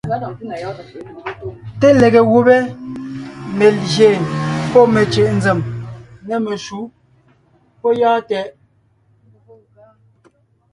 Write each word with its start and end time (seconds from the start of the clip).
Té 1.81 1.87
lege 1.99 2.21
gùbé 2.29 2.57
(melyè 3.57 4.09
pɔ́ 4.71 4.83
mecʉ̀ʼ 4.93 5.29
nzèm) 5.37 5.59
nê 6.27 6.35
meshǔ... 6.45 6.79
pɔ́ 7.79 7.91
gyɔ́ɔn 7.99 8.21
tɛʼ! 8.29 8.47